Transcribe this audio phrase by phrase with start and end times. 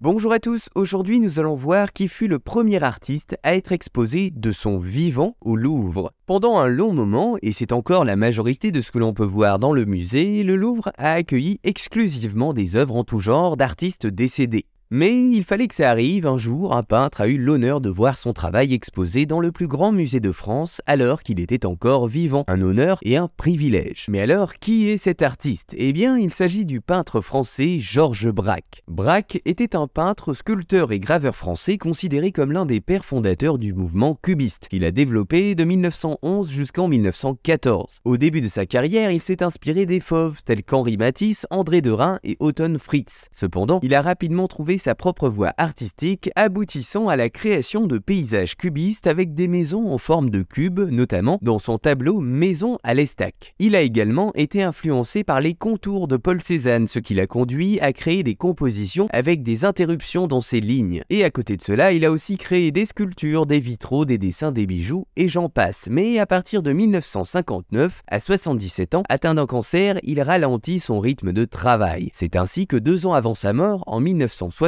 [0.00, 4.30] Bonjour à tous, aujourd'hui nous allons voir qui fut le premier artiste à être exposé
[4.30, 6.12] de son vivant au Louvre.
[6.24, 9.58] Pendant un long moment, et c'est encore la majorité de ce que l'on peut voir
[9.58, 14.66] dans le musée, le Louvre a accueilli exclusivement des œuvres en tout genre d'artistes décédés.
[14.90, 18.16] Mais il fallait que ça arrive, un jour, un peintre a eu l'honneur de voir
[18.16, 22.44] son travail exposé dans le plus grand musée de France alors qu'il était encore vivant.
[22.48, 24.06] Un honneur et un privilège.
[24.08, 25.74] Mais alors, qui est cet artiste?
[25.76, 28.82] Eh bien, il s'agit du peintre français Georges Braque.
[28.88, 33.74] Braque était un peintre, sculpteur et graveur français considéré comme l'un des pères fondateurs du
[33.74, 38.00] mouvement cubiste, qu'il a développé de 1911 jusqu'en 1914.
[38.06, 42.20] Au début de sa carrière, il s'est inspiré des fauves tels qu'Henri Matisse, André Derain
[42.24, 43.28] et Otton Fritz.
[43.36, 48.56] Cependant, il a rapidement trouvé sa propre voie artistique, aboutissant à la création de paysages
[48.56, 53.54] cubistes avec des maisons en forme de cube, notamment dans son tableau Maison à l'Estac.
[53.58, 57.80] Il a également été influencé par les contours de Paul Cézanne, ce qui l'a conduit
[57.80, 61.02] à créer des compositions avec des interruptions dans ses lignes.
[61.10, 64.52] Et à côté de cela, il a aussi créé des sculptures, des vitraux, des dessins,
[64.52, 65.88] des bijoux, et j'en passe.
[65.90, 71.32] Mais à partir de 1959, à 77 ans, atteint d'un cancer, il ralentit son rythme
[71.32, 72.10] de travail.
[72.14, 74.67] C'est ainsi que deux ans avant sa mort, en 1960,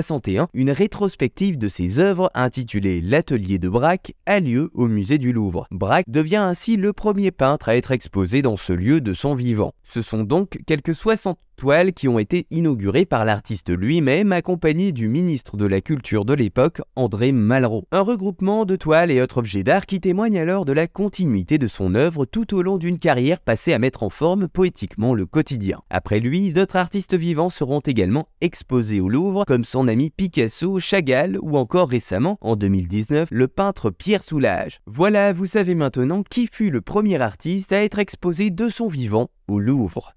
[0.55, 5.67] une rétrospective de ses œuvres intitulée L'atelier de Braque a lieu au musée du Louvre.
[5.71, 9.75] Braque devient ainsi le premier peintre à être exposé dans ce lieu de son vivant.
[9.93, 15.09] Ce sont donc quelques 60 toiles qui ont été inaugurées par l'artiste lui-même, accompagné du
[15.09, 17.89] ministre de la Culture de l'époque, André Malraux.
[17.91, 21.67] Un regroupement de toiles et autres objets d'art qui témoignent alors de la continuité de
[21.67, 25.83] son œuvre tout au long d'une carrière passée à mettre en forme poétiquement le quotidien.
[25.91, 31.37] Après lui, d'autres artistes vivants seront également exposés au Louvre, comme son ami Picasso, Chagall
[31.43, 34.81] ou encore récemment, en 2019, le peintre Pierre Soulages.
[34.87, 39.31] Voilà, vous savez maintenant qui fut le premier artiste à être exposé de son vivant
[39.51, 40.15] au Louvre.